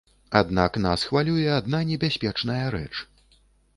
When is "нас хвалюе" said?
0.85-1.45